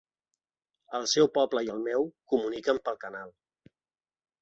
[0.99, 3.39] El seu poble i el meu comuniquen pel canal.